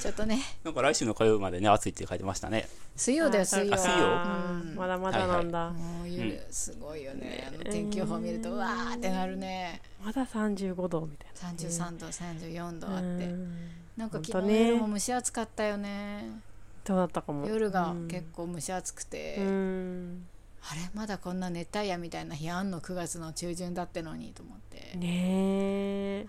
[0.00, 2.68] ちょっとね、なんか来週の火曜までね、暑いって書いてましたね。
[2.96, 3.74] 水曜だよ、水曜。
[3.74, 4.06] あ水曜？
[4.06, 5.70] うんまだまだなんだ。
[5.70, 7.46] もう夜、すごいよね。
[7.48, 9.82] あの天気予報見ると、うわーってなるね。
[10.02, 11.58] まだ35度みたいな。
[11.58, 13.26] 33度、34度あうって。
[13.26, 13.52] ん
[13.96, 16.40] なんか昨日の夜も蒸し暑かったよね。
[16.84, 17.46] どうだったかも。
[17.46, 20.26] 夜がうん結構蒸し暑くて、うん。
[20.62, 20.80] あれ？
[20.94, 26.26] まだこんな熱帯夜みたいな日あんの9月の中旬だってのにと思って、ねえ。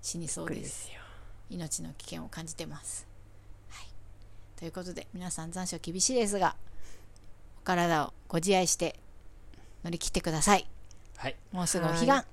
[0.00, 1.01] 死にそうですよ。
[1.52, 3.06] 命の危険を感じてます、
[3.68, 3.86] はい、
[4.58, 6.56] ということで皆さん残暑厳しいですが
[7.60, 8.98] お体をご自愛して
[9.84, 10.66] 乗り切ってください。
[11.16, 11.36] はい。
[11.52, 12.10] もうすぐお彼岸。
[12.10, 12.24] はい。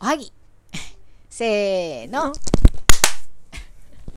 [0.00, 0.32] おはぎ。
[1.28, 2.28] せーの。
[2.28, 2.71] うん